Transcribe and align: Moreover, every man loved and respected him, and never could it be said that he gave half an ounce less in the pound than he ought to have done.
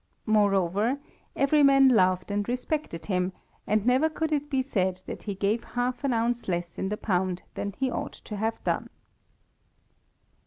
Moreover, 0.25 0.97
every 1.35 1.61
man 1.61 1.89
loved 1.89 2.31
and 2.31 2.49
respected 2.49 3.05
him, 3.05 3.33
and 3.67 3.85
never 3.85 4.09
could 4.09 4.31
it 4.31 4.49
be 4.49 4.63
said 4.63 5.03
that 5.05 5.21
he 5.21 5.35
gave 5.35 5.63
half 5.63 6.03
an 6.03 6.11
ounce 6.11 6.47
less 6.47 6.79
in 6.79 6.89
the 6.89 6.97
pound 6.97 7.43
than 7.53 7.73
he 7.73 7.91
ought 7.91 8.13
to 8.13 8.35
have 8.37 8.63
done. 8.63 8.89